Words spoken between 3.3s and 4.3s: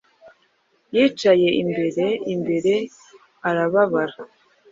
arababara